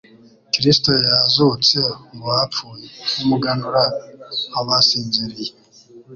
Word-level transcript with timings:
Kristo 0.53 0.91
yazutse 1.07 1.79
mu 2.15 2.23
bapfuye, 2.29 2.87
nk'umuganura 3.15 3.83
w'abasinziriye. 4.53 5.53